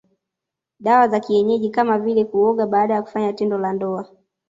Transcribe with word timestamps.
Dawa 0.79 1.07
za 1.09 1.19
kienyeji 1.19 1.69
kama 1.69 1.99
vile 1.99 2.25
kuoga 2.25 2.67
baada 2.67 2.93
ya 2.93 3.01
kufanya 3.01 3.33
tendo 3.33 3.57
la 3.57 3.73
ndoa 3.73 4.09